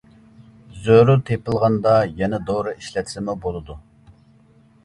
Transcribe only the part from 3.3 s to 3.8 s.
بولىدۇ.